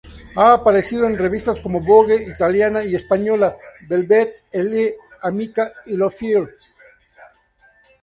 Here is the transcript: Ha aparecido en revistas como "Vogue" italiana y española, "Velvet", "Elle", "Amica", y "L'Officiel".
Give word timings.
Ha 0.35 0.53
aparecido 0.55 1.05
en 1.05 1.15
revistas 1.15 1.59
como 1.59 1.79
"Vogue" 1.79 2.15
italiana 2.15 2.83
y 2.83 2.95
española, 2.95 3.55
"Velvet", 3.87 4.45
"Elle", 4.51 4.95
"Amica", 5.21 5.71
y 5.85 5.95
"L'Officiel". 5.95 6.49